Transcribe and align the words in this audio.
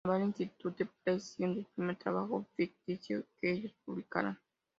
Naval 0.03 0.23
Institute 0.29 0.87
Press, 1.03 1.35
siendo 1.35 1.59
el 1.59 1.67
primer 1.67 1.95
trabajo 1.95 2.47
ficticio 2.57 3.27
que 3.39 3.51
ellos 3.51 3.75
publicaran. 3.85 4.39